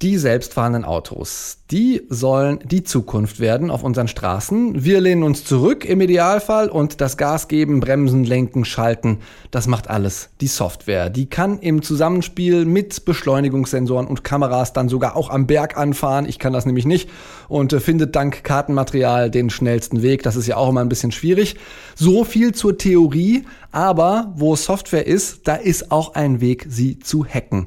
Die 0.00 0.16
selbstfahrenden 0.16 0.84
Autos, 0.84 1.58
die 1.72 2.02
sollen 2.08 2.60
die 2.64 2.84
Zukunft 2.84 3.40
werden 3.40 3.68
auf 3.68 3.82
unseren 3.82 4.06
Straßen. 4.06 4.84
Wir 4.84 5.00
lehnen 5.00 5.24
uns 5.24 5.42
zurück 5.44 5.84
im 5.84 6.00
Idealfall 6.00 6.68
und 6.68 7.00
das 7.00 7.16
Gas 7.16 7.48
geben, 7.48 7.80
bremsen, 7.80 8.22
lenken, 8.22 8.64
schalten, 8.64 9.18
das 9.50 9.66
macht 9.66 9.90
alles 9.90 10.28
die 10.40 10.46
Software. 10.46 11.10
Die 11.10 11.26
kann 11.26 11.58
im 11.58 11.82
Zusammenspiel 11.82 12.64
mit 12.64 13.06
Beschleunigungssensoren 13.06 14.06
und 14.06 14.22
Kameras 14.22 14.72
dann 14.72 14.88
sogar 14.88 15.16
auch 15.16 15.30
am 15.30 15.48
Berg 15.48 15.76
anfahren. 15.76 16.28
Ich 16.28 16.38
kann 16.38 16.52
das 16.52 16.64
nämlich 16.64 16.86
nicht 16.86 17.10
und 17.48 17.72
äh, 17.72 17.80
findet 17.80 18.14
dank 18.14 18.44
Kartenmaterial 18.44 19.32
den 19.32 19.50
schnellsten 19.50 20.00
Weg. 20.00 20.22
Das 20.22 20.36
ist 20.36 20.46
ja 20.46 20.58
auch 20.58 20.68
immer 20.68 20.80
ein 20.80 20.88
bisschen 20.88 21.10
schwierig. 21.10 21.56
So 21.96 22.22
viel 22.22 22.54
zur 22.54 22.78
Theorie, 22.78 23.46
aber 23.72 24.32
wo 24.36 24.54
Software 24.54 25.08
ist, 25.08 25.48
da 25.48 25.56
ist 25.56 25.90
auch 25.90 26.14
ein 26.14 26.40
Weg, 26.40 26.66
sie 26.68 27.00
zu 27.00 27.26
hacken. 27.26 27.66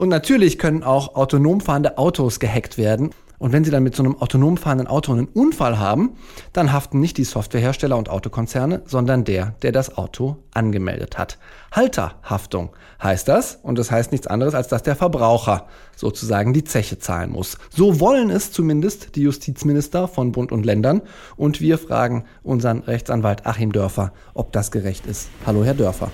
Und 0.00 0.08
natürlich 0.08 0.58
können 0.58 0.82
auch 0.82 1.14
autonom 1.14 1.60
fahrende 1.60 1.98
Autos 1.98 2.40
gehackt 2.40 2.78
werden. 2.78 3.10
Und 3.36 3.52
wenn 3.52 3.64
Sie 3.64 3.70
dann 3.70 3.82
mit 3.82 3.94
so 3.94 4.02
einem 4.02 4.16
autonom 4.16 4.56
fahrenden 4.56 4.86
Auto 4.86 5.12
einen 5.12 5.26
Unfall 5.26 5.78
haben, 5.78 6.16
dann 6.54 6.72
haften 6.72 7.00
nicht 7.00 7.18
die 7.18 7.24
Softwarehersteller 7.24 7.98
und 7.98 8.08
Autokonzerne, 8.08 8.80
sondern 8.86 9.24
der, 9.24 9.56
der 9.60 9.72
das 9.72 9.98
Auto 9.98 10.38
angemeldet 10.54 11.18
hat. 11.18 11.36
Halterhaftung 11.70 12.70
heißt 13.02 13.28
das. 13.28 13.58
Und 13.62 13.78
das 13.78 13.90
heißt 13.90 14.10
nichts 14.10 14.26
anderes, 14.26 14.54
als 14.54 14.68
dass 14.68 14.82
der 14.82 14.96
Verbraucher 14.96 15.66
sozusagen 15.94 16.54
die 16.54 16.64
Zeche 16.64 16.98
zahlen 16.98 17.30
muss. 17.30 17.58
So 17.68 18.00
wollen 18.00 18.30
es 18.30 18.52
zumindest 18.52 19.16
die 19.16 19.22
Justizminister 19.22 20.08
von 20.08 20.32
Bund 20.32 20.50
und 20.50 20.64
Ländern. 20.64 21.02
Und 21.36 21.60
wir 21.60 21.76
fragen 21.76 22.24
unseren 22.42 22.78
Rechtsanwalt 22.78 23.44
Achim 23.44 23.70
Dörfer, 23.70 24.14
ob 24.32 24.52
das 24.52 24.70
gerecht 24.70 25.04
ist. 25.04 25.28
Hallo, 25.44 25.62
Herr 25.62 25.74
Dörfer. 25.74 26.10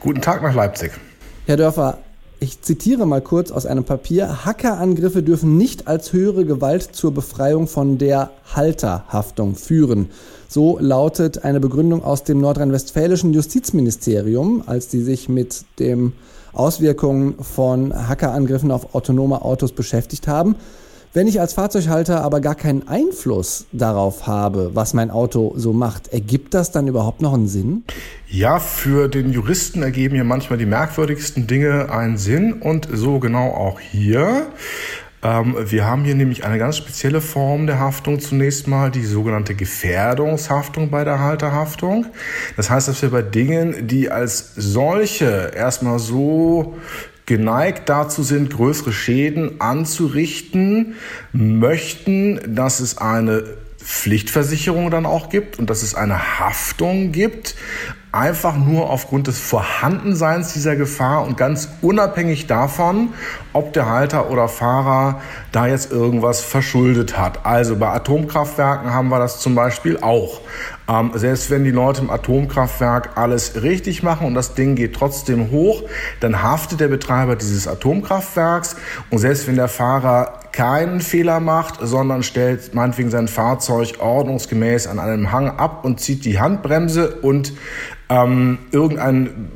Guten 0.00 0.20
Tag 0.20 0.42
nach 0.42 0.54
Leipzig. 0.54 0.92
Herr 1.46 1.56
Dörfer, 1.56 1.98
ich 2.42 2.60
zitiere 2.60 3.06
mal 3.06 3.20
kurz 3.20 3.52
aus 3.52 3.66
einem 3.66 3.84
Papier. 3.84 4.44
Hackerangriffe 4.44 5.22
dürfen 5.22 5.56
nicht 5.56 5.86
als 5.86 6.12
höhere 6.12 6.44
Gewalt 6.44 6.82
zur 6.82 7.14
Befreiung 7.14 7.68
von 7.68 7.98
der 7.98 8.32
Halterhaftung 8.52 9.54
führen. 9.54 10.10
So 10.48 10.76
lautet 10.80 11.44
eine 11.44 11.60
Begründung 11.60 12.02
aus 12.02 12.24
dem 12.24 12.40
nordrhein-westfälischen 12.40 13.32
Justizministerium, 13.32 14.64
als 14.66 14.88
die 14.88 15.02
sich 15.02 15.28
mit 15.28 15.64
den 15.78 16.14
Auswirkungen 16.52 17.36
von 17.40 18.08
Hackerangriffen 18.08 18.72
auf 18.72 18.92
autonome 18.92 19.42
Autos 19.42 19.70
beschäftigt 19.70 20.26
haben. 20.26 20.56
Wenn 21.14 21.26
ich 21.26 21.40
als 21.40 21.52
Fahrzeughalter 21.52 22.24
aber 22.24 22.40
gar 22.40 22.54
keinen 22.54 22.88
Einfluss 22.88 23.66
darauf 23.70 24.26
habe, 24.26 24.70
was 24.72 24.94
mein 24.94 25.10
Auto 25.10 25.52
so 25.56 25.74
macht, 25.74 26.08
ergibt 26.08 26.54
das 26.54 26.70
dann 26.70 26.88
überhaupt 26.88 27.20
noch 27.20 27.34
einen 27.34 27.48
Sinn? 27.48 27.84
Ja, 28.28 28.58
für 28.58 29.08
den 29.08 29.30
Juristen 29.30 29.82
ergeben 29.82 30.14
hier 30.14 30.24
manchmal 30.24 30.58
die 30.58 30.64
merkwürdigsten 30.64 31.46
Dinge 31.46 31.90
einen 31.90 32.16
Sinn 32.16 32.54
und 32.54 32.88
so 32.90 33.18
genau 33.18 33.50
auch 33.50 33.78
hier. 33.78 34.46
Ähm, 35.22 35.54
wir 35.58 35.84
haben 35.84 36.04
hier 36.04 36.14
nämlich 36.14 36.46
eine 36.46 36.56
ganz 36.56 36.78
spezielle 36.78 37.20
Form 37.20 37.66
der 37.66 37.78
Haftung 37.78 38.18
zunächst 38.18 38.66
mal, 38.66 38.90
die 38.90 39.04
sogenannte 39.04 39.54
Gefährdungshaftung 39.54 40.88
bei 40.88 41.04
der 41.04 41.20
Halterhaftung. 41.20 42.06
Das 42.56 42.70
heißt, 42.70 42.88
dass 42.88 43.02
wir 43.02 43.10
bei 43.10 43.20
Dingen, 43.20 43.86
die 43.86 44.10
als 44.10 44.54
solche 44.56 45.52
erstmal 45.54 45.98
so 45.98 46.74
geneigt 47.26 47.88
dazu 47.88 48.22
sind, 48.22 48.50
größere 48.50 48.92
Schäden 48.92 49.60
anzurichten, 49.60 50.94
möchten, 51.32 52.40
dass 52.54 52.80
es 52.80 52.98
eine 52.98 53.44
Pflichtversicherung 53.78 54.90
dann 54.90 55.06
auch 55.06 55.28
gibt 55.28 55.58
und 55.58 55.68
dass 55.68 55.82
es 55.82 55.94
eine 55.94 56.38
Haftung 56.38 57.12
gibt, 57.12 57.56
einfach 58.12 58.56
nur 58.56 58.90
aufgrund 58.90 59.26
des 59.26 59.38
Vorhandenseins 59.38 60.52
dieser 60.52 60.76
Gefahr 60.76 61.24
und 61.26 61.36
ganz 61.36 61.68
unabhängig 61.80 62.46
davon, 62.46 63.14
ob 63.54 63.72
der 63.72 63.88
Halter 63.88 64.30
oder 64.30 64.48
Fahrer 64.48 65.20
da 65.50 65.66
jetzt 65.66 65.90
irgendwas 65.90 66.42
verschuldet 66.42 67.16
hat. 67.18 67.44
Also 67.46 67.76
bei 67.76 67.88
Atomkraftwerken 67.88 68.92
haben 68.92 69.08
wir 69.08 69.18
das 69.18 69.40
zum 69.40 69.54
Beispiel 69.54 69.98
auch. 70.00 70.42
Ähm, 70.92 71.12
selbst 71.14 71.50
wenn 71.50 71.64
die 71.64 71.70
Leute 71.70 72.02
im 72.02 72.10
Atomkraftwerk 72.10 73.16
alles 73.16 73.62
richtig 73.62 74.02
machen 74.02 74.26
und 74.26 74.34
das 74.34 74.54
Ding 74.54 74.74
geht 74.74 74.94
trotzdem 74.94 75.50
hoch, 75.50 75.82
dann 76.20 76.42
haftet 76.42 76.80
der 76.80 76.88
Betreiber 76.88 77.36
dieses 77.36 77.66
Atomkraftwerks. 77.66 78.76
Und 79.08 79.18
selbst 79.18 79.48
wenn 79.48 79.56
der 79.56 79.68
Fahrer 79.68 80.40
keinen 80.52 81.00
Fehler 81.00 81.40
macht, 81.40 81.76
sondern 81.80 82.22
stellt 82.22 82.74
meinetwegen 82.74 83.10
sein 83.10 83.26
Fahrzeug 83.26 84.00
ordnungsgemäß 84.00 84.86
an 84.86 84.98
einem 84.98 85.32
Hang 85.32 85.48
ab 85.48 85.84
und 85.84 85.98
zieht 85.98 86.26
die 86.26 86.38
Handbremse 86.38 87.16
und 87.22 87.54
ähm, 88.10 88.58
irgendein 88.70 89.48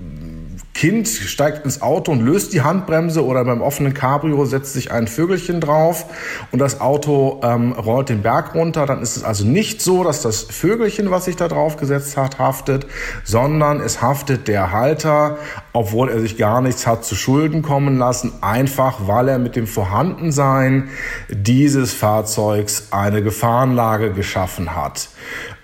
Kind 0.76 1.08
steigt 1.08 1.64
ins 1.64 1.80
Auto 1.80 2.12
und 2.12 2.20
löst 2.20 2.52
die 2.52 2.60
Handbremse 2.60 3.24
oder 3.24 3.42
beim 3.46 3.62
offenen 3.62 3.94
Cabrio 3.94 4.44
setzt 4.44 4.74
sich 4.74 4.92
ein 4.92 5.06
Vögelchen 5.06 5.58
drauf 5.58 6.04
und 6.52 6.58
das 6.58 6.82
Auto 6.82 7.40
ähm, 7.42 7.72
rollt 7.72 8.10
den 8.10 8.20
Berg 8.20 8.54
runter, 8.54 8.84
dann 8.84 9.00
ist 9.00 9.16
es 9.16 9.24
also 9.24 9.46
nicht 9.46 9.80
so, 9.80 10.04
dass 10.04 10.20
das 10.20 10.42
Vögelchen, 10.42 11.10
was 11.10 11.24
sich 11.24 11.36
da 11.36 11.48
drauf 11.48 11.78
gesetzt 11.78 12.18
hat, 12.18 12.38
haftet, 12.38 12.86
sondern 13.24 13.80
es 13.80 14.02
haftet 14.02 14.48
der 14.48 14.70
Halter, 14.70 15.38
obwohl 15.72 16.10
er 16.10 16.20
sich 16.20 16.36
gar 16.36 16.60
nichts 16.60 16.86
hat 16.86 17.06
zu 17.06 17.14
Schulden 17.14 17.62
kommen 17.62 17.96
lassen, 17.96 18.34
einfach 18.42 19.06
weil 19.06 19.28
er 19.28 19.38
mit 19.38 19.56
dem 19.56 19.66
Vorhandensein 19.66 20.90
dieses 21.30 21.94
Fahrzeugs 21.94 22.88
eine 22.90 23.22
Gefahrenlage 23.22 24.12
geschaffen 24.12 24.76
hat. 24.76 25.08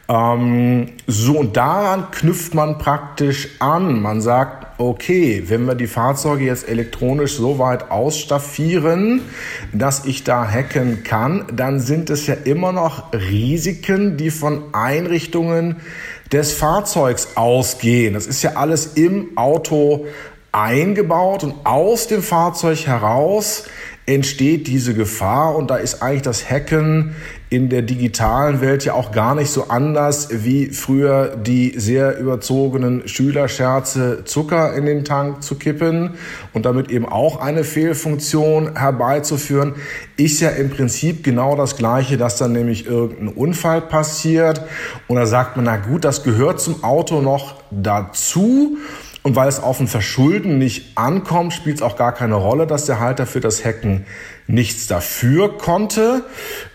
Ähm, 0.09 0.89
so, 1.07 1.39
und 1.39 1.57
daran 1.57 2.11
knüpft 2.11 2.55
man 2.55 2.79
praktisch 2.79 3.49
an. 3.61 4.03
Man 4.03 4.21
sagt, 4.21 4.79
okay, 4.79 5.45
wenn 5.47 5.65
wir 5.65 5.75
die 5.75 5.87
Fahrzeuge 5.87 6.45
jetzt 6.45 6.69
elektronisch 6.69 7.37
so 7.37 7.59
weit 7.59 7.91
ausstaffieren, 7.91 9.23
dass 9.73 10.05
ich 10.05 10.25
da 10.25 10.47
hacken 10.47 11.05
kann, 11.05 11.45
dann 11.55 11.81
sind 11.81 12.11
es 12.11 12.27
ja 12.27 12.35
immer 12.45 12.73
noch 12.73 13.13
Risiken, 13.13 14.17
die 14.17 14.31
von 14.31 14.75
Einrichtungen 14.75 15.77
des 16.33 16.53
Fahrzeugs 16.53 17.37
ausgehen. 17.37 18.15
Das 18.15 18.27
ist 18.27 18.43
ja 18.43 18.53
alles 18.57 18.95
im 18.95 19.37
Auto 19.37 20.07
eingebaut 20.51 21.45
und 21.45 21.55
aus 21.65 22.09
dem 22.09 22.23
Fahrzeug 22.23 22.87
heraus 22.87 23.65
entsteht 24.07 24.67
diese 24.67 24.95
Gefahr. 24.95 25.57
Und 25.57 25.71
da 25.71 25.77
ist 25.77 26.03
eigentlich 26.03 26.23
das 26.23 26.49
Hacken 26.49 27.15
in 27.51 27.69
der 27.69 27.83
digitalen 27.83 28.63
Welt 28.63 28.85
ja 28.87 28.95
auch 28.95 29.13
gar 29.13 29.35
nicht 29.35 29.51
so 29.51 29.69
anders 29.69 30.29
wie 30.45 30.71
früher 30.71 31.37
die 31.37 31.75
sehr 31.79 32.19
überzogenen 32.19 33.07
Schülerscherze 33.07 34.25
Zucker 34.25 34.75
in 34.75 34.87
den 34.87 35.05
Tank 35.05 35.43
zu 35.43 35.57
kippen 35.57 36.13
und 36.55 36.65
damit 36.65 36.91
eben 36.91 37.07
auch 37.07 37.37
eine 37.37 37.63
Fehlfunktion 37.63 38.79
herbeizuführen, 38.79 39.75
ist 40.17 40.41
ja 40.41 40.49
im 40.49 40.71
Prinzip 40.71 41.23
genau 41.25 41.55
das 41.55 41.77
Gleiche, 41.77 42.17
dass 42.17 42.39
dann 42.39 42.53
nämlich 42.53 42.87
irgendein 42.87 43.29
Unfall 43.29 43.83
passiert. 43.83 44.63
Und 45.07 45.17
da 45.17 45.27
sagt 45.27 45.57
man, 45.57 45.67
na 45.67 45.77
gut, 45.77 46.05
das 46.05 46.23
gehört 46.23 46.59
zum 46.59 46.83
Auto 46.83 47.21
noch 47.21 47.57
dazu 47.71 48.79
und 49.23 49.37
weil 49.37 49.49
es 49.49 49.63
auf 49.63 49.79
ein 49.79 49.87
Verschulden 49.87 50.59
nicht 50.59 50.99
ankommt, 50.99 51.53
spielt 51.53 51.77
es 51.77 51.83
auch 51.83 51.97
gar 51.97 52.13
keine 52.13 52.35
Rolle, 52.35 52.67
dass 52.67 52.87
der 52.87 52.99
Halter 52.99 53.25
für 53.25 53.39
das 53.39 53.65
Hacken 53.65 54.05
nichts 54.49 54.89
dafür 54.89 55.59
konnte. 55.59 56.25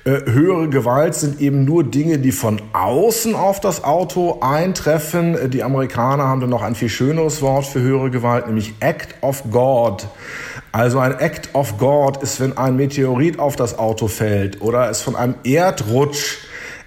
Äh, 0.06 0.32
höhere 0.32 0.70
Gewalt 0.70 1.14
sind 1.14 1.42
eben 1.42 1.66
nur 1.66 1.84
Dinge, 1.84 2.20
die 2.20 2.32
von 2.32 2.62
außen 2.72 3.36
auf 3.36 3.60
das 3.60 3.84
Auto 3.84 4.40
eintreffen. 4.40 5.36
Äh, 5.36 5.50
die 5.50 5.62
Amerikaner 5.62 6.24
haben 6.24 6.40
dann 6.40 6.50
noch 6.50 6.62
ein 6.62 6.76
viel 6.76 6.90
schöneres 6.90 7.42
Wort 7.42 7.66
für 7.66 7.82
höhere 7.82 8.10
Gewalt, 8.12 8.48
nämlich 8.48 8.76
Act 8.80 9.16
of 9.22 9.44
God. 9.52 10.08
Also 10.72 11.00
ein 11.00 11.20
Act 11.20 11.50
of 11.54 11.78
God 11.78 12.24
ist, 12.24 12.40
wenn 12.40 12.58
ein 12.58 12.78
Meteorit 12.78 13.40
auf 13.40 13.58
das 13.58 13.78
Auto 13.78 14.08
fällt 14.08 14.62
oder 14.62 14.90
es 14.90 15.02
von 15.02 15.18
einem 15.18 15.36
Erdrutsch 15.44 16.38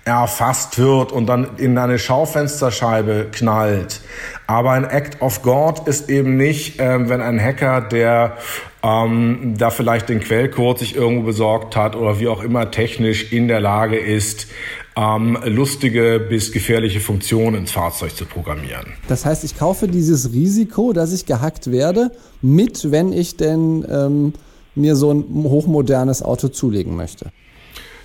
erfasst 0.05 0.79
wird 0.79 1.13
und 1.13 1.27
dann 1.27 1.57
in 1.57 1.77
eine 1.79 1.99
Schaufensterscheibe 1.99 3.29
knallt. 3.33 4.01
Aber 4.47 4.73
ein 4.73 4.85
Act 4.85 5.21
of 5.23 5.43
God 5.43 5.87
ist 5.87 6.09
eben 6.09 6.37
nicht, 6.37 6.81
äh, 6.81 7.09
wenn 7.09 7.21
ein 7.21 7.41
Hacker, 7.41 7.81
der 7.81 8.37
ähm, 8.83 9.55
da 9.59 9.71
vielleicht 9.71 10.09
den 10.09 10.21
Quellcode 10.21 10.79
sich 10.79 10.97
irgendwo 10.97 11.27
besorgt 11.27 11.77
hat 11.77 11.97
oder 11.97 12.19
wie 12.19 12.29
auch 12.29 12.43
immer 12.43 12.71
technisch 12.71 13.33
in 13.33 13.47
der 13.47 13.61
Lage 13.61 13.99
ist, 13.99 14.47
ähm, 14.97 15.39
lustige 15.45 16.19
bis 16.29 16.53
gefährliche 16.53 17.01
Funktionen 17.01 17.57
ins 17.57 17.71
Fahrzeug 17.71 18.17
zu 18.17 18.25
programmieren. 18.25 18.95
Das 19.09 19.25
heißt, 19.25 19.45
ich 19.45 19.59
kaufe 19.59 19.87
dieses 19.87 20.33
Risiko, 20.33 20.93
dass 20.93 21.13
ich 21.13 21.27
gehackt 21.27 21.71
werde, 21.71 22.11
mit, 22.43 22.91
wenn 22.91 23.13
ich 23.13 23.37
denn 23.37 23.87
ähm, 23.89 24.33
mir 24.75 24.97
so 24.97 25.13
ein 25.13 25.25
hochmodernes 25.45 26.23
Auto 26.23 26.49
zulegen 26.49 26.97
möchte. 26.97 27.31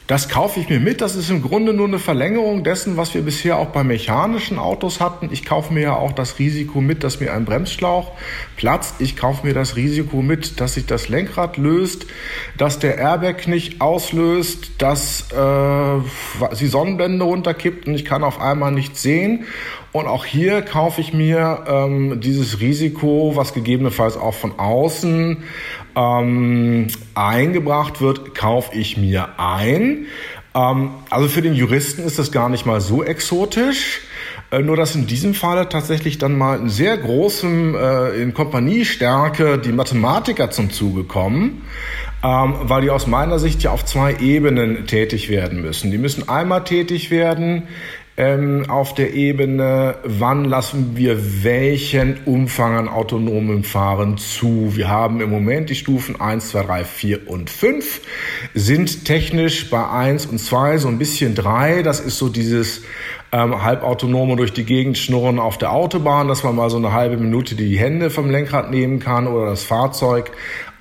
Das 0.08 0.30
kaufe 0.30 0.60
ich 0.60 0.70
mir 0.70 0.80
mit. 0.80 1.02
Das 1.02 1.16
ist 1.16 1.32
im 1.32 1.42
Grunde 1.42 1.74
nur 1.74 1.88
eine 1.88 1.98
Verlängerung 1.98 2.64
dessen, 2.64 2.96
was 2.96 3.16
wir 3.16 3.24
bisher 3.24 3.58
auch 3.58 3.70
bei 3.70 3.84
mechanischen 3.84 4.60
Autos 4.60 5.00
hatten. 5.00 5.30
Ich 5.32 5.46
kaufe 5.46 5.74
mir 5.74 5.82
ja 5.82 5.96
auch 5.96 6.12
das 6.12 6.38
Risiko 6.38 6.80
mit, 6.80 7.04
dass 7.04 7.20
mir 7.20 7.34
ein 7.34 7.44
Bremsschlauch 7.44 8.12
platzt. 8.56 8.96
Ich 9.00 9.16
kaufe 9.16 9.48
mir 9.48 9.56
das 9.56 9.76
Risiko 9.76 10.22
mit, 10.22 10.60
dass 10.60 10.76
sich 10.76 10.86
das 10.86 11.10
Lenkrad 11.10 11.58
löst, 11.58 12.06
dass 12.56 12.78
der 12.78 13.00
Airbag 13.00 13.48
nicht 13.48 13.82
auslöst, 13.82 14.74
dass 14.78 15.32
äh, 15.32 16.56
die 16.60 16.68
Sonnenblende 16.68 17.26
runterkippt 17.26 17.88
und 17.88 17.96
ich 17.96 18.06
kann 18.06 18.24
auf 18.24 18.40
einmal 18.40 18.72
nichts 18.72 19.02
sehen. 19.02 19.46
Und 19.96 20.08
auch 20.08 20.26
hier 20.26 20.62
kaufe 20.62 21.00
ich 21.00 21.14
mir 21.14 21.64
ähm, 21.70 22.20
dieses 22.20 22.60
Risiko, 22.60 23.32
was 23.36 23.54
gegebenenfalls 23.54 24.18
auch 24.18 24.34
von 24.34 24.60
außen 24.60 25.38
ähm, 25.96 26.88
eingebracht 27.14 28.02
wird, 28.02 28.36
kaufe 28.36 28.78
ich 28.78 28.98
mir 28.98 29.40
ein. 29.40 30.08
Ähm, 30.54 30.90
also 31.10 31.30
für 31.30 31.42
den 31.42 31.54
Juristen 31.54 32.04
ist 32.04 32.20
das 32.20 32.34
gar 32.34 32.50
nicht 32.50 32.66
mal 32.66 32.82
so 32.82 33.06
exotisch. 33.06 34.02
Äh, 34.52 34.64
nur 34.64 34.76
dass 34.76 34.96
in 34.96 35.08
diesem 35.08 35.34
Falle 35.34 35.70
tatsächlich 35.70 36.18
dann 36.18 36.38
mal 36.38 36.60
in 36.60 36.68
sehr 36.68 36.98
großem, 36.98 37.76
äh, 37.76 38.22
in 38.22 38.34
Kompaniestärke 38.34 39.58
die 39.58 39.72
Mathematiker 39.72 40.52
zum 40.52 40.72
Zuge 40.72 41.06
kommen, 41.06 41.62
ähm, 42.22 42.56
weil 42.64 42.82
die 42.82 42.90
aus 42.90 43.08
meiner 43.08 43.40
Sicht 43.40 43.64
ja 43.64 43.72
auf 43.72 43.86
zwei 43.86 44.18
Ebenen 44.20 44.88
tätig 44.88 45.30
werden 45.30 45.62
müssen. 45.62 45.90
Die 45.90 45.98
müssen 45.98 46.28
einmal 46.28 46.66
tätig 46.66 47.12
werden 47.12 47.70
ähm, 48.18 48.70
auf 48.70 48.94
der 48.94 49.14
Ebene, 49.14 49.96
wann 50.04 50.46
lassen 50.46 50.96
wir 50.96 51.44
welchen 51.44 52.20
Umfang 52.26 52.76
an 52.76 52.88
autonomem 52.88 53.64
Fahren 53.64 54.18
zu. 54.18 54.76
Wir 54.76 54.88
haben 54.88 55.20
im 55.20 55.30
Moment 55.30 55.70
die 55.70 55.76
Stufen 55.76 56.20
1, 56.20 56.52
2, 56.52 56.64
3, 56.64 56.84
4 56.86 57.30
und 57.30 57.50
5, 57.50 58.02
sind 58.54 59.04
technisch 59.04 59.70
bei 59.70 59.86
1 59.86 60.28
und 60.28 60.40
2 60.40 60.78
so 60.78 60.88
ein 60.88 60.98
bisschen 60.98 61.36
3. 61.36 61.84
Das 61.84 62.00
ist 62.00 62.18
so 62.18 62.30
dieses 62.30 62.84
ähm, 63.34 63.62
halbautonome 63.62 64.38
durch 64.38 64.54
die 64.54 64.64
Gegend 64.64 64.98
schnurren 64.98 65.38
auf 65.38 65.58
der 65.58 65.74
Autobahn, 65.74 66.30
dass 66.30 66.44
man 66.44 66.56
mal 66.56 66.70
so 66.70 66.78
eine 66.78 66.94
halbe 66.94 67.18
Minute 67.18 67.56
die 67.56 67.78
Hände 67.78 68.10
vom 68.10 68.30
Lenkrad 68.30 68.72
nehmen 68.72 69.00
kann 69.00 69.28
oder 69.28 69.48
das 69.48 69.64
Fahrzeug 69.64 70.32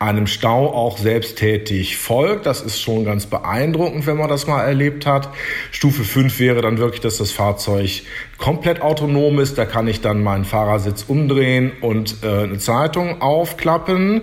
einem 0.04 0.26
Stau 0.26 0.72
auch 0.72 0.98
selbsttätig 0.98 1.96
folgt. 1.96 2.46
Das 2.46 2.60
ist 2.60 2.80
schon 2.80 3.04
ganz 3.04 3.26
beeindruckend, 3.26 4.06
wenn 4.06 4.16
man 4.16 4.28
das 4.28 4.46
mal 4.46 4.62
erlebt 4.62 5.06
hat. 5.06 5.28
Stufe 5.70 6.04
5 6.04 6.38
wäre 6.38 6.62
dann 6.62 6.78
wirklich, 6.78 7.00
dass 7.00 7.18
das 7.18 7.30
Fahrzeug 7.30 8.02
komplett 8.38 8.82
autonom 8.82 9.38
ist. 9.38 9.58
Da 9.58 9.64
kann 9.64 9.88
ich 9.88 10.00
dann 10.00 10.22
meinen 10.22 10.44
Fahrersitz 10.44 11.04
umdrehen 11.08 11.72
und 11.80 12.16
äh, 12.22 12.44
eine 12.44 12.58
Zeitung 12.58 13.20
aufklappen. 13.20 14.22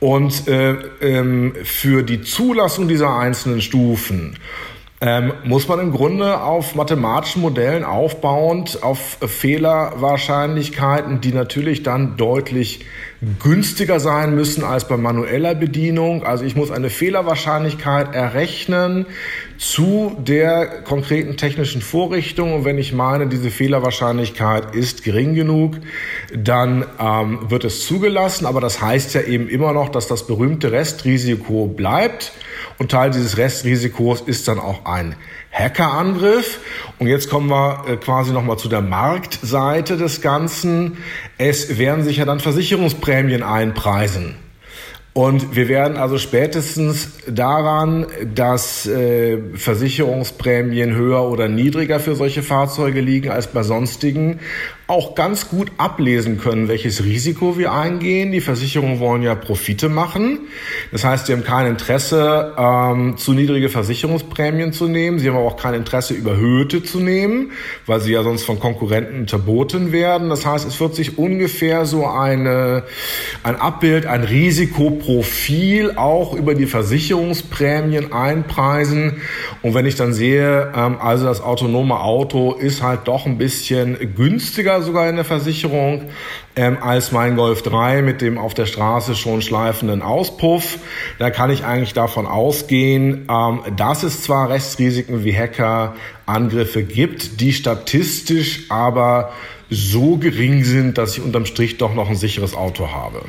Und 0.00 0.46
äh, 0.48 0.72
ähm, 1.00 1.54
für 1.64 2.02
die 2.02 2.22
Zulassung 2.22 2.88
dieser 2.88 3.16
einzelnen 3.16 3.62
Stufen 3.62 4.36
ähm, 5.02 5.34
muss 5.44 5.68
man 5.68 5.78
im 5.78 5.92
Grunde 5.92 6.40
auf 6.40 6.74
mathematischen 6.74 7.42
Modellen 7.42 7.84
aufbauend, 7.84 8.82
auf 8.82 9.18
Fehlerwahrscheinlichkeiten, 9.20 11.20
die 11.20 11.32
natürlich 11.32 11.82
dann 11.82 12.16
deutlich 12.16 12.86
günstiger 13.42 14.00
sein 14.00 14.34
müssen 14.34 14.64
als 14.64 14.88
bei 14.88 14.96
manueller 14.96 15.54
Bedienung. 15.54 16.24
Also 16.24 16.44
ich 16.44 16.56
muss 16.56 16.70
eine 16.70 16.88
Fehlerwahrscheinlichkeit 16.88 18.14
errechnen 18.14 19.04
zu 19.58 20.16
der 20.18 20.82
konkreten 20.84 21.36
technischen 21.36 21.82
Vorrichtung. 21.82 22.54
Und 22.54 22.64
wenn 22.64 22.78
ich 22.78 22.94
meine, 22.94 23.26
diese 23.26 23.50
Fehlerwahrscheinlichkeit 23.50 24.74
ist 24.74 25.04
gering 25.04 25.34
genug, 25.34 25.76
dann 26.34 26.86
ähm, 26.98 27.50
wird 27.50 27.64
es 27.64 27.86
zugelassen. 27.86 28.46
Aber 28.46 28.62
das 28.62 28.80
heißt 28.80 29.14
ja 29.14 29.22
eben 29.22 29.48
immer 29.48 29.74
noch, 29.74 29.90
dass 29.90 30.08
das 30.08 30.26
berühmte 30.26 30.72
Restrisiko 30.72 31.66
bleibt. 31.66 32.32
Und 32.78 32.90
Teil 32.90 33.10
dieses 33.10 33.36
Restrisikos 33.36 34.20
ist 34.20 34.48
dann 34.48 34.58
auch 34.58 34.84
ein 34.84 35.16
Hackerangriff. 35.50 36.58
Und 36.98 37.06
jetzt 37.06 37.30
kommen 37.30 37.48
wir 37.48 37.84
äh, 37.88 37.96
quasi 37.96 38.32
nochmal 38.32 38.58
zu 38.58 38.68
der 38.68 38.82
Marktseite 38.82 39.96
des 39.96 40.20
Ganzen. 40.20 40.98
Es 41.38 41.78
werden 41.78 42.04
sich 42.04 42.18
ja 42.18 42.24
dann 42.24 42.40
Versicherungsprämien 42.40 43.42
einpreisen. 43.42 44.36
Und 45.16 45.56
wir 45.56 45.68
werden 45.68 45.96
also 45.96 46.18
spätestens 46.18 47.08
daran, 47.26 48.04
dass 48.34 48.86
äh, 48.86 49.38
Versicherungsprämien 49.54 50.94
höher 50.94 51.22
oder 51.22 51.48
niedriger 51.48 52.00
für 52.00 52.14
solche 52.14 52.42
Fahrzeuge 52.42 53.00
liegen 53.00 53.30
als 53.30 53.46
bei 53.46 53.62
sonstigen, 53.62 54.40
auch 54.88 55.16
ganz 55.16 55.48
gut 55.48 55.72
ablesen 55.78 56.38
können, 56.38 56.68
welches 56.68 57.02
Risiko 57.02 57.58
wir 57.58 57.72
eingehen. 57.72 58.30
Die 58.30 58.40
Versicherungen 58.40 59.00
wollen 59.00 59.22
ja 59.22 59.34
Profite 59.34 59.88
machen. 59.88 60.40
Das 60.92 61.02
heißt, 61.02 61.26
sie 61.26 61.32
haben 61.32 61.42
kein 61.42 61.66
Interesse, 61.66 62.54
ähm, 62.56 63.16
zu 63.16 63.32
niedrige 63.32 63.68
Versicherungsprämien 63.68 64.72
zu 64.72 64.86
nehmen. 64.86 65.18
Sie 65.18 65.28
haben 65.28 65.36
aber 65.36 65.46
auch 65.46 65.56
kein 65.56 65.74
Interesse, 65.74 66.14
überhöhte 66.14 66.84
zu 66.84 67.00
nehmen, 67.00 67.52
weil 67.86 68.00
sie 68.00 68.12
ja 68.12 68.22
sonst 68.22 68.44
von 68.44 68.60
Konkurrenten 68.60 69.20
unterboten 69.20 69.90
werden. 69.90 70.28
Das 70.28 70.46
heißt, 70.46 70.68
es 70.68 70.78
wird 70.78 70.94
sich 70.94 71.18
ungefähr 71.18 71.84
so 71.84 72.06
eine, 72.06 72.84
ein 73.42 73.56
Abbild, 73.56 74.06
ein 74.06 74.22
Risikoprofil 75.06 75.92
auch 75.96 76.34
über 76.34 76.54
die 76.54 76.66
Versicherungsprämien 76.66 78.12
einpreisen. 78.12 79.20
Und 79.62 79.74
wenn 79.74 79.86
ich 79.86 79.94
dann 79.94 80.12
sehe, 80.12 80.72
ähm, 80.74 80.98
also 81.00 81.26
das 81.26 81.40
autonome 81.40 82.00
Auto 82.00 82.52
ist 82.52 82.82
halt 82.82 83.00
doch 83.04 83.26
ein 83.26 83.38
bisschen 83.38 84.14
günstiger 84.14 84.82
sogar 84.82 85.08
in 85.08 85.16
der 85.16 85.24
Versicherung 85.24 86.02
ähm, 86.56 86.78
als 86.80 87.12
mein 87.12 87.36
Golf 87.36 87.62
3 87.62 88.02
mit 88.02 88.20
dem 88.20 88.38
auf 88.38 88.54
der 88.54 88.66
Straße 88.66 89.14
schon 89.14 89.42
schleifenden 89.42 90.02
Auspuff. 90.02 90.78
Da 91.18 91.30
kann 91.30 91.50
ich 91.50 91.64
eigentlich 91.64 91.94
davon 91.94 92.26
ausgehen, 92.26 93.26
ähm, 93.30 93.60
dass 93.76 94.02
es 94.02 94.22
zwar 94.22 94.50
Rechtsrisiken 94.50 95.24
wie 95.24 95.36
Hackerangriffe 95.36 96.82
gibt, 96.82 97.40
die 97.40 97.52
statistisch 97.52 98.66
aber 98.70 99.32
so 99.68 100.16
gering 100.16 100.62
sind, 100.62 100.96
dass 100.96 101.16
ich 101.16 101.24
unterm 101.24 101.44
Strich 101.44 101.76
doch 101.78 101.94
noch 101.94 102.08
ein 102.08 102.16
sicheres 102.16 102.54
Auto 102.54 102.92
habe 102.92 103.22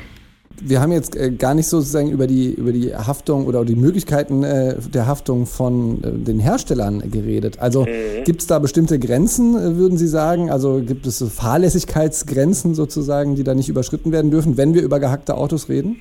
wir 0.61 0.81
haben 0.81 0.91
jetzt 0.91 1.15
äh, 1.15 1.31
gar 1.31 1.53
nicht 1.53 1.67
sozusagen 1.67 2.09
über 2.09 2.27
die, 2.27 2.51
über 2.51 2.71
die 2.71 2.95
Haftung 2.95 3.45
oder 3.45 3.63
die 3.65 3.75
Möglichkeiten 3.75 4.43
äh, 4.43 4.75
der 4.79 5.05
Haftung 5.05 5.45
von 5.45 6.03
äh, 6.03 6.11
den 6.11 6.39
Herstellern 6.39 7.11
geredet. 7.11 7.59
Also 7.59 7.83
mhm. 7.83 8.23
gibt 8.25 8.41
es 8.41 8.47
da 8.47 8.59
bestimmte 8.59 8.99
Grenzen, 8.99 9.77
würden 9.77 9.97
Sie 9.97 10.07
sagen? 10.07 10.49
Also 10.49 10.81
gibt 10.81 11.05
es 11.05 11.19
so 11.19 11.27
Fahrlässigkeitsgrenzen 11.27 12.75
sozusagen, 12.75 13.35
die 13.35 13.43
da 13.43 13.53
nicht 13.53 13.69
überschritten 13.69 14.11
werden 14.11 14.31
dürfen, 14.31 14.57
wenn 14.57 14.73
wir 14.73 14.81
über 14.81 14.99
gehackte 14.99 15.35
Autos 15.35 15.69
reden? 15.69 15.97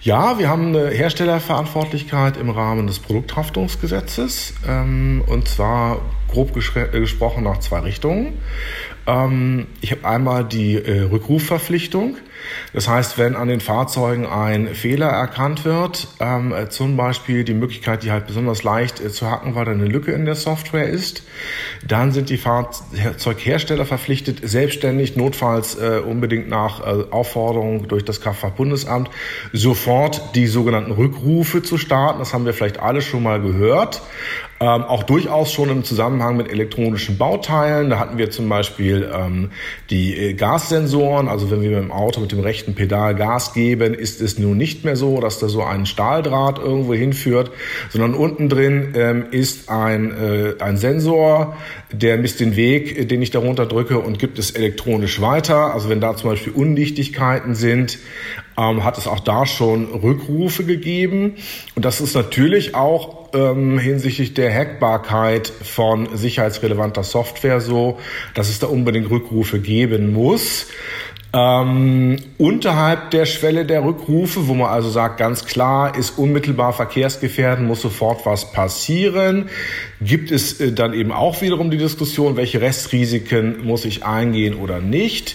Ja, 0.00 0.38
wir 0.38 0.48
haben 0.48 0.68
eine 0.68 0.88
Herstellerverantwortlichkeit 0.88 2.36
im 2.36 2.50
Rahmen 2.50 2.86
des 2.86 2.98
Produkthaftungsgesetzes 3.00 4.54
ähm, 4.68 5.24
und 5.26 5.48
zwar 5.48 6.00
grob 6.28 6.52
gesprochen 6.52 7.44
nach 7.44 7.58
zwei 7.60 7.80
Richtungen. 7.80 8.34
Ähm, 9.06 9.66
ich 9.80 9.92
habe 9.92 10.04
einmal 10.04 10.44
die 10.44 10.74
äh, 10.74 11.02
Rückrufverpflichtung. 11.02 12.16
Das 12.72 12.88
heißt, 12.88 13.18
wenn 13.18 13.36
an 13.36 13.48
den 13.48 13.60
Fahrzeugen 13.60 14.26
ein 14.26 14.74
Fehler 14.74 15.08
erkannt 15.08 15.64
wird, 15.64 16.08
ähm, 16.20 16.52
äh, 16.52 16.68
zum 16.68 16.96
Beispiel 16.96 17.44
die 17.44 17.54
Möglichkeit, 17.54 18.02
die 18.02 18.10
halt 18.10 18.26
besonders 18.26 18.62
leicht 18.62 19.00
äh, 19.00 19.10
zu 19.10 19.30
hacken, 19.30 19.54
weil 19.54 19.64
da 19.64 19.70
eine 19.70 19.86
Lücke 19.86 20.12
in 20.12 20.24
der 20.24 20.34
Software 20.34 20.88
ist, 20.88 21.22
dann 21.86 22.12
sind 22.12 22.30
die 22.30 22.36
Fahrzeughersteller 22.36 23.84
verpflichtet, 23.84 24.40
selbstständig, 24.42 25.16
notfalls 25.16 25.76
äh, 25.76 26.00
unbedingt 26.04 26.48
nach 26.48 26.80
äh, 26.80 27.04
Aufforderung 27.10 27.88
durch 27.88 28.04
das 28.04 28.20
Kraftfahrtbundesamt, 28.20 29.10
sofort 29.52 30.34
die 30.34 30.46
sogenannten 30.46 30.92
Rückrufe 30.92 31.62
zu 31.62 31.78
starten. 31.78 32.18
Das 32.18 32.34
haben 32.34 32.46
wir 32.46 32.54
vielleicht 32.54 32.80
alle 32.80 33.02
schon 33.02 33.22
mal 33.22 33.40
gehört. 33.40 34.02
Ähm, 34.60 34.84
auch 34.84 35.02
durchaus 35.02 35.52
schon 35.52 35.68
im 35.68 35.84
Zusammenhang 35.84 36.36
mit 36.36 36.48
elektronischen 36.48 37.18
Bauteilen. 37.18 37.90
Da 37.90 37.98
hatten 37.98 38.18
wir 38.18 38.30
zum 38.30 38.48
Beispiel 38.48 39.10
ähm, 39.12 39.50
die 39.90 40.16
äh, 40.16 40.32
Gassensoren. 40.34 41.28
Also 41.28 41.50
wenn 41.50 41.60
wir 41.60 41.70
mit 41.70 41.78
dem 41.78 41.92
Auto 41.92 42.20
mit 42.20 42.30
dem 42.34 42.40
rechten 42.40 42.74
Pedal 42.74 43.14
Gas 43.14 43.52
geben, 43.52 43.94
ist 43.94 44.20
es 44.20 44.38
nun 44.38 44.56
nicht 44.56 44.84
mehr 44.84 44.96
so, 44.96 45.20
dass 45.20 45.38
da 45.38 45.48
so 45.48 45.62
ein 45.62 45.86
Stahldraht 45.86 46.58
irgendwo 46.58 46.94
hinführt, 46.94 47.50
sondern 47.90 48.14
unten 48.14 48.48
drin 48.48 48.92
ähm, 48.94 49.26
ist 49.30 49.68
ein, 49.68 50.10
äh, 50.10 50.54
ein 50.62 50.76
Sensor, 50.76 51.56
der 51.92 52.18
misst 52.18 52.40
den 52.40 52.56
Weg, 52.56 52.98
äh, 52.98 53.04
den 53.04 53.22
ich 53.22 53.30
darunter 53.30 53.66
drücke 53.66 53.98
und 53.98 54.18
gibt 54.18 54.38
es 54.38 54.50
elektronisch 54.50 55.20
weiter. 55.20 55.72
Also 55.74 55.88
wenn 55.88 56.00
da 56.00 56.16
zum 56.16 56.30
Beispiel 56.30 56.52
Undichtigkeiten 56.52 57.54
sind, 57.54 57.98
ähm, 58.56 58.84
hat 58.84 58.98
es 58.98 59.06
auch 59.06 59.20
da 59.20 59.46
schon 59.46 59.86
Rückrufe 59.86 60.64
gegeben. 60.64 61.34
Und 61.74 61.84
das 61.84 62.00
ist 62.00 62.14
natürlich 62.14 62.74
auch 62.74 63.30
ähm, 63.34 63.78
hinsichtlich 63.78 64.34
der 64.34 64.52
Hackbarkeit 64.54 65.48
von 65.48 66.16
sicherheitsrelevanter 66.16 67.02
Software 67.02 67.60
so, 67.60 67.98
dass 68.34 68.48
es 68.48 68.60
da 68.60 68.68
unbedingt 68.68 69.10
Rückrufe 69.10 69.58
geben 69.60 70.12
muss. 70.12 70.68
Ähm, 71.36 72.18
unterhalb 72.38 73.10
der 73.10 73.26
Schwelle 73.26 73.64
der 73.64 73.82
Rückrufe, 73.84 74.46
wo 74.46 74.54
man 74.54 74.68
also 74.68 74.88
sagt, 74.88 75.16
ganz 75.16 75.44
klar, 75.44 75.98
ist 75.98 76.16
unmittelbar 76.16 76.72
verkehrsgefährden, 76.72 77.66
muss 77.66 77.80
sofort 77.80 78.24
was 78.24 78.52
passieren, 78.52 79.48
gibt 80.00 80.30
es 80.30 80.60
äh, 80.60 80.70
dann 80.70 80.94
eben 80.94 81.10
auch 81.10 81.42
wiederum 81.42 81.72
die 81.72 81.76
Diskussion, 81.76 82.36
welche 82.36 82.60
Restrisiken 82.60 83.66
muss 83.66 83.84
ich 83.84 84.04
eingehen 84.04 84.54
oder 84.54 84.80
nicht. 84.80 85.34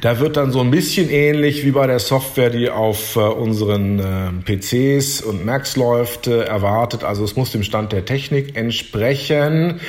Da 0.00 0.20
wird 0.20 0.36
dann 0.36 0.52
so 0.52 0.60
ein 0.60 0.70
bisschen 0.70 1.10
ähnlich 1.10 1.64
wie 1.64 1.72
bei 1.72 1.88
der 1.88 1.98
Software, 1.98 2.50
die 2.50 2.70
auf 2.70 3.16
äh, 3.16 3.18
unseren 3.18 3.98
äh, 3.98 4.56
PCs 4.56 5.20
und 5.20 5.44
Macs 5.44 5.74
läuft, 5.74 6.28
erwartet. 6.28 7.02
Also 7.02 7.24
es 7.24 7.34
muss 7.34 7.50
dem 7.50 7.64
Stand 7.64 7.90
der 7.90 8.04
Technik 8.04 8.56
entsprechen. 8.56 9.80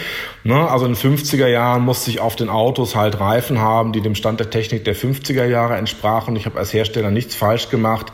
Ne? 0.43 0.69
Also 0.69 0.87
in 0.87 0.93
den 0.93 1.17
50er 1.17 1.47
Jahren 1.47 1.83
musste 1.83 2.09
ich 2.09 2.19
auf 2.19 2.35
den 2.35 2.49
Autos 2.49 2.95
halt 2.95 3.19
Reifen 3.19 3.59
haben, 3.59 3.91
die 3.91 4.01
dem 4.01 4.15
Stand 4.15 4.39
der 4.39 4.49
Technik 4.49 4.85
der 4.85 4.95
50er 4.95 5.50
Jahre 5.51 5.77
entsprachen. 5.77 6.35
Ich 6.35 6.45
habe 6.45 6.57
als 6.57 6.73
Hersteller 6.73 7.11
nichts 7.11 7.35
falsch 7.35 7.69
gemacht, 7.69 8.11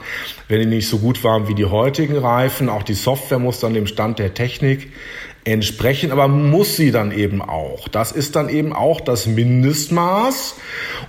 wenn 0.48 0.60
die 0.60 0.65
nicht 0.65 0.89
so 0.89 1.00
gut 1.00 1.24
waren 1.24 1.48
wie 1.48 1.56
die 1.56 1.65
heutigen 1.65 2.17
Reifen. 2.17 2.70
Auch 2.70 2.84
die 2.84 2.94
Software 2.94 3.39
muss 3.39 3.60
dann 3.60 3.74
dem 3.74 3.88
Stand 3.88 4.20
der 4.20 4.34
Technik 4.34 4.91
entsprechen, 5.48 6.12
aber 6.12 6.27
muss 6.27 6.75
sie 6.75 6.92
dann 6.92 7.12
eben 7.12 7.42
auch. 7.42 7.88
Das 7.88 8.12
ist 8.12 8.36
dann 8.36 8.50
eben 8.50 8.74
auch 8.74 9.00
das 9.00 9.27
Mindestmaß. 9.27 10.56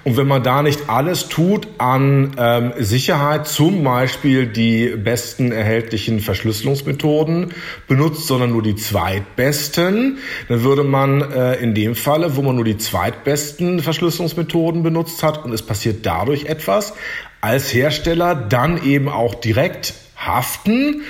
Und 0.05 0.17
wenn 0.17 0.29
man 0.29 0.45
da 0.45 0.63
nicht 0.63 0.89
alles 0.89 1.29
tut 1.29 1.67
an 1.79 2.37
ähm, 2.39 2.73
Sicherheit, 2.79 3.49
zum 3.49 3.83
Beispiel 3.83 4.47
die 4.47 4.91
besten 4.97 5.51
erhältlichen 5.51 6.21
Verschlüsselungsmethoden 6.21 7.53
benutzt, 7.89 8.29
sondern 8.29 8.53
nur 8.53 8.63
die 8.63 8.77
zweitbesten, 8.77 10.19
dann 10.49 10.63
würde 10.63 10.85
man 10.85 11.21
äh, 11.33 11.55
in 11.57 11.75
dem 11.75 11.97
Falle, 11.97 12.37
wo 12.37 12.43
man 12.43 12.55
nur 12.55 12.65
die 12.65 12.79
zweitbesten 12.79 13.81
Verschlüsselungsmethoden 13.81 14.85
benutzt 14.85 15.23
hat 15.25 15.45
und 15.45 15.53
es 15.53 15.63
passiert 15.63 16.07
dadurch 16.07 16.45
etwas, 16.45 16.95
als 17.41 17.75
Hersteller 17.75 18.37
dann 18.37 18.85
eben 18.85 19.09
auch 19.09 19.35
direkt 19.35 19.95
haften 20.17 21.03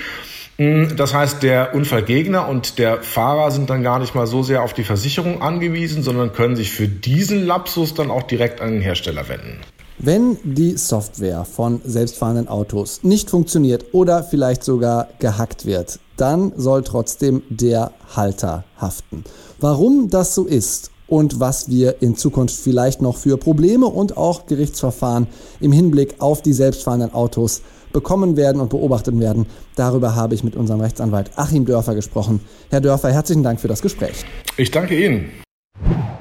das 0.59 1.13
heißt, 1.13 1.41
der 1.41 1.73
Unfallgegner 1.73 2.49
und 2.49 2.79
der 2.79 3.01
Fahrer 3.01 3.49
sind 3.49 3.69
dann 3.69 3.81
gar 3.81 3.97
nicht 3.97 4.13
mal 4.13 4.27
so 4.27 4.43
sehr 4.43 4.61
auf 4.61 4.73
die 4.73 4.83
Versicherung 4.83 5.41
angewiesen, 5.41 6.03
sondern 6.03 6.33
können 6.33 6.57
sich 6.57 6.71
für 6.71 6.89
diesen 6.89 7.45
Lapsus 7.45 7.93
dann 7.93 8.11
auch 8.11 8.23
direkt 8.23 8.59
an 8.59 8.73
den 8.73 8.81
Hersteller 8.81 9.29
wenden. 9.29 9.61
Wenn 9.99 10.37
die 10.43 10.77
Software 10.77 11.45
von 11.45 11.79
selbstfahrenden 11.85 12.49
Autos 12.49 13.03
nicht 13.03 13.29
funktioniert 13.29 13.93
oder 13.93 14.21
vielleicht 14.21 14.65
sogar 14.65 15.07
gehackt 15.19 15.65
wird, 15.65 15.99
dann 16.17 16.51
soll 16.57 16.83
trotzdem 16.83 17.41
der 17.49 17.91
Halter 18.13 18.65
haften. 18.79 19.23
Warum 19.61 20.09
das 20.09 20.35
so 20.35 20.45
ist 20.45 20.91
und 21.07 21.39
was 21.39 21.69
wir 21.69 22.01
in 22.01 22.17
Zukunft 22.17 22.55
vielleicht 22.55 23.01
noch 23.01 23.15
für 23.15 23.37
Probleme 23.37 23.85
und 23.85 24.17
auch 24.17 24.45
Gerichtsverfahren 24.45 25.27
im 25.61 25.71
Hinblick 25.71 26.15
auf 26.19 26.41
die 26.41 26.53
selbstfahrenden 26.53 27.13
Autos 27.13 27.61
bekommen 27.91 28.37
werden 28.37 28.61
und 28.61 28.69
beobachtet 28.69 29.19
werden. 29.19 29.45
Darüber 29.75 30.15
habe 30.15 30.35
ich 30.35 30.43
mit 30.43 30.55
unserem 30.55 30.81
Rechtsanwalt 30.81 31.31
Achim 31.35 31.65
Dörfer 31.65 31.95
gesprochen. 31.95 32.41
Herr 32.69 32.81
Dörfer, 32.81 33.11
herzlichen 33.11 33.43
Dank 33.43 33.59
für 33.59 33.67
das 33.67 33.81
Gespräch. 33.81 34.25
Ich 34.57 34.71
danke 34.71 34.95
Ihnen. 35.03 35.29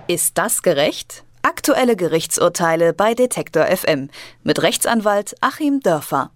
Ist 0.06 0.38
das 0.38 0.62
gerecht? 0.62 1.24
Aktuelle 1.42 1.96
Gerichtsurteile 1.96 2.92
bei 2.92 3.14
Detektor 3.14 3.64
FM 3.66 4.08
mit 4.42 4.62
Rechtsanwalt 4.62 5.34
Achim 5.40 5.80
Dörfer. 5.80 6.30